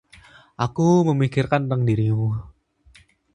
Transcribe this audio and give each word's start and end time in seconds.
Aku 0.65 0.85
memikirkan 1.09 1.61
tentang 1.69 1.81
dirimu. 1.89 2.29